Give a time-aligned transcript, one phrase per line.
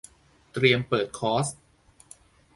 [0.53, 1.45] เตรียมเปิดคอร์ส